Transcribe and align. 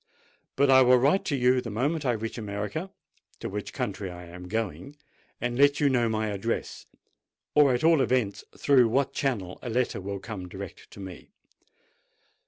But 0.55 0.71
I 0.71 0.81
will 0.81 0.97
write 0.97 1.23
to 1.25 1.35
you 1.35 1.61
the 1.61 1.69
moment 1.69 2.07
I 2.07 2.13
reach 2.13 2.39
America—to 2.39 3.47
which 3.47 3.71
country 3.71 4.09
I 4.09 4.25
am 4.25 4.47
going—and 4.47 5.57
let 5.59 5.79
you 5.79 5.89
know 5.89 6.09
my 6.09 6.29
address, 6.29 6.87
or 7.53 7.71
at 7.75 7.83
all 7.83 8.01
events 8.01 8.43
through 8.57 8.87
what 8.89 9.13
channel 9.13 9.59
a 9.61 9.69
letter 9.69 10.01
will 10.01 10.17
come 10.17 10.47
direct 10.49 10.89
to 10.89 10.99
me. 10.99 11.29